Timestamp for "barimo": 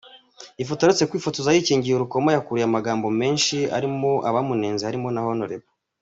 4.87-5.09